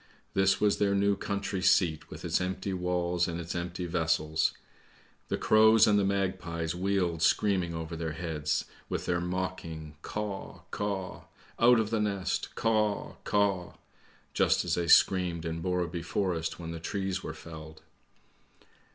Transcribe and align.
This 0.33 0.59
was 0.59 0.79
their 0.79 0.95
new 0.95 1.15
country 1.15 1.61
seat 1.61 2.09
with 2.09 2.25
its 2.25 2.41
empty 2.41 2.73
walls 2.73 3.27
and 3.27 3.39
its 3.39 3.53
empty 3.53 3.85
vessels. 3.85 4.51
The 5.27 5.37
crows 5.37 5.85
and 5.85 5.99
the 5.99 6.03
magpies 6.03 6.73
wheeled 6.73 7.21
screaming 7.21 7.75
over 7.75 7.95
their 7.95 8.13
heads 8.13 8.65
with 8.89 9.05
their 9.05 9.21
mocking' 9.21 9.97
Caw, 10.01 10.61
caw! 10.71 11.25
Out 11.59 11.79
of 11.79 11.91
the 11.91 12.01
nest, 12.01 12.55
Caw, 12.55 13.13
caw!' 13.25 13.73
just 14.33 14.65
as 14.65 14.73
they 14.73 14.87
screamed 14.87 15.45
in 15.45 15.61
Borrebv 15.61 16.03
Forest 16.03 16.57
when 16.59 16.71
the 16.71 16.79
trees 16.79 17.21
were 17.21 17.35
felled. 17.35 17.83